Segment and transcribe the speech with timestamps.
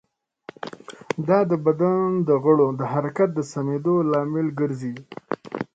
[1.27, 4.95] دا د بدن د غړو د حرکت د سمېدو لامل ګرځي.